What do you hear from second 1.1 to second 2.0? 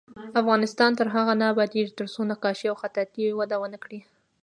هغو نه ابادیږي،